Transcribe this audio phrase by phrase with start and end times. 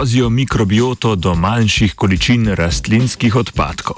[0.00, 3.96] kozjo mikrobioto do manjših količin rastlinskih odpadkov.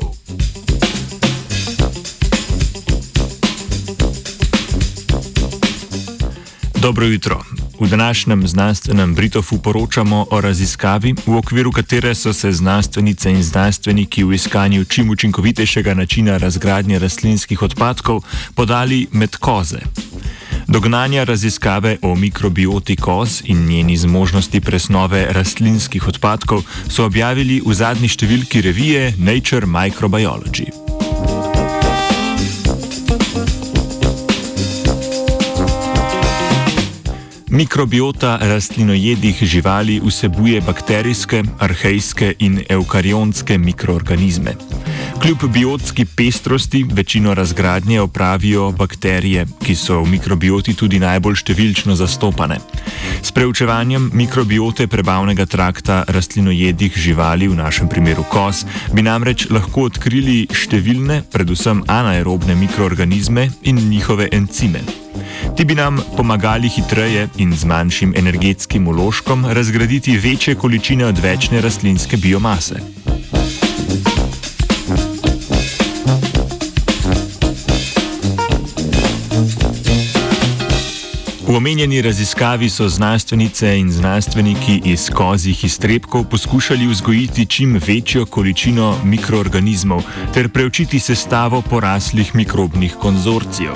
[6.80, 7.42] Dobro jutro.
[7.80, 14.24] V današnjem znanstvenem Britofu poročamo o raziskavi, v okviru katere so se znanstvenice in znanstveniki
[14.24, 18.22] v iskanju čim učinkovitejšega načina razgradnje rastlinskih odpadkov
[18.54, 19.78] podali med koze.
[20.68, 28.08] Dognanja raziskave o mikrobioti koz in njeni zmožnosti presnove rastlinskih odpadkov so objavili v zadnji
[28.08, 30.70] številki revije Nature Microbiology.
[37.52, 44.56] Mikrobiota rastlinojedih živali vsebuje bakterijske, arhejske in eukarionske mikroorganizme.
[45.22, 52.56] Kljub biotski pestrosti večino razgradnje opravijo bakterije, ki so v mikrobioti tudi najbolj številčno zastopane.
[53.22, 60.48] S preučevanjem mikrobiote prebavnega trakta rastlinojedih živali, v našem primeru kos, bi namreč lahko odkrili
[60.50, 64.82] številne, predvsem anaerobne mikroorganizme in njihove encime.
[65.54, 72.16] Ti bi nam pomagali hitreje in z manjšim energetskim uložkom razgraditi večje količine odvečne rastlinske
[72.16, 72.82] biomase.
[81.52, 88.96] V omenjeni raziskavi so znanstvenice in znanstveniki iz kozjih iztrebkov poskušali vzgojiti čim večjo količino
[89.04, 90.02] mikroorganizmov
[90.34, 93.74] ter preučiti sestavo poraslih mikrobnih konzorcijev.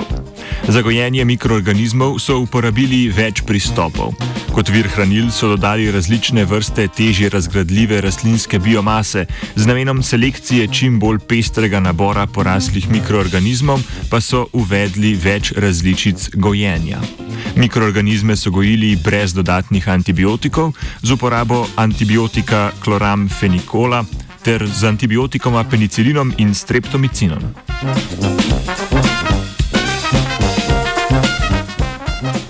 [0.67, 4.13] Za gojenje mikroorganizmov so uporabili več pristopov.
[4.53, 10.99] Kot vir hranil so dodali različne vrste težje razgradljive rastlinske biomase, z namenom selekcije čim
[10.99, 17.26] bolj pestrega nabora poraslih mikroorganizmov pa so uvedli več različic gojenja.
[17.57, 24.05] Mikroorganizme so gojili brez dodatnih antibiotikov, z uporabo antibiotika kloramfenikola
[24.43, 27.41] ter z antibiotikoma penicilinom in streptomicinom.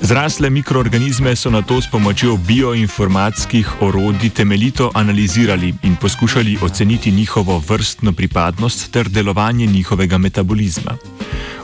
[0.07, 7.63] Zrasle mikroorganizme so na to s pomočjo bioinformatskih orodij temeljito analizirali in poskušali oceniti njihovo
[7.67, 10.91] vrstno pripadnost ter delovanje njihovega metabolizma.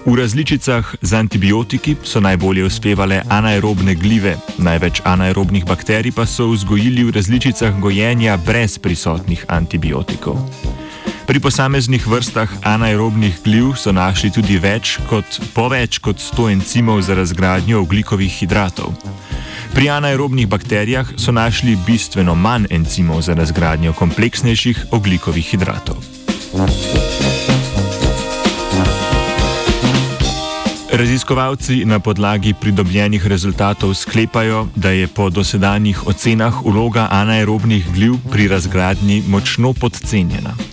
[0.06, 7.04] V različicah z antibiotiki so najbolje uspevale anaerobne glive, največ anaerobnih bakterij pa so vzgojili
[7.04, 10.38] v različicah gojenja brez prisotnih antibiotikov.
[11.34, 15.26] Pri posameznih vrstah anaerobnih gliv so našli tudi več kot,
[15.58, 18.94] po več kot 100 encimov za razgradnjo oglikovih hidratov.
[19.74, 25.98] Pri anaerobnih bakterijah so našli bistveno manj encimov za razgradnjo kompleksnejših oglikovih hidratov.
[30.94, 38.48] Raziskovalci na podlagi pridobljenih rezultatov sklepajo, da je po dosedanjih ocenah vloga anaerobnih gliv pri
[38.54, 40.73] razgradnji močno podcenjena.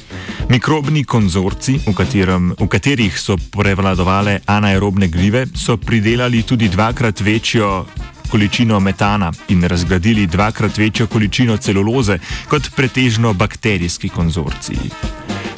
[0.51, 7.87] Mikrobni konzorci, v, katerem, v katerih so prevladovale anaerobne glive, so pridelali tudi dvakrat večjo
[8.27, 12.19] količino metana in razgradili dvakrat večjo količino celuloze
[12.51, 14.91] kot pretežno bakterijski konzorciji.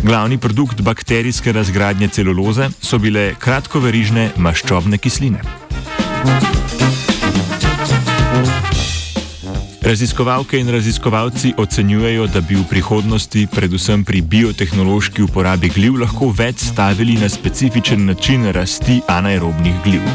[0.02, 5.40] Glavni produkt bakterijske razgradnje celuloze so bile kratkoverižne maščobne kisline.
[9.82, 16.62] Raziskovalke in raziskovalci ocenjujejo, da bi v prihodnosti, predvsem pri biotehnološki uporabi gliv, lahko več
[16.68, 20.06] stavili na specifičen način rasti anaerobnih gliv.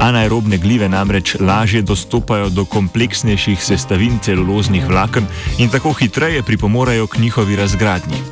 [0.00, 5.28] Anaerobne glive namreč lažje dostopajo do kompleksnejših sestavin celuloznih vlaken
[5.58, 8.22] in tako hitreje pripomorejo k njihovi razgradnji.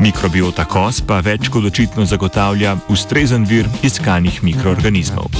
[0.00, 5.32] Mikrobiota kos pa več kot očitno zagotavlja ustrezen vir iskanih mikroorganizmov.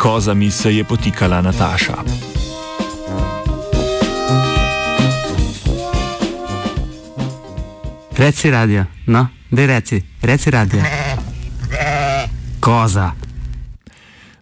[0.00, 1.94] Kozami se je potikala Nataša.
[8.16, 10.80] Reci radio, no, dej reci, reci radio.
[12.64, 13.19] Koza.